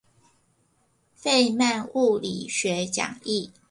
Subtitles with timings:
[1.19, 3.51] 費曼物理學講義